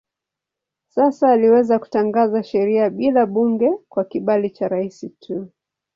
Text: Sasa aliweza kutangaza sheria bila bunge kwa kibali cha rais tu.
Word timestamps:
Sasa 0.87 1.31
aliweza 1.31 1.79
kutangaza 1.79 2.43
sheria 2.43 2.89
bila 2.89 3.25
bunge 3.25 3.71
kwa 3.89 4.03
kibali 4.05 4.49
cha 4.49 4.67
rais 4.67 5.05
tu. 5.19 5.51